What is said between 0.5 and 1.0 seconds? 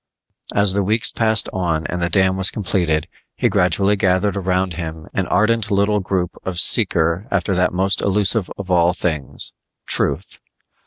As the